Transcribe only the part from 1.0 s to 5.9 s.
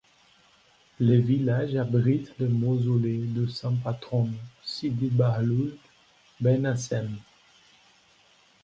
village abrite le mausolée du saint patron Sidi bahloul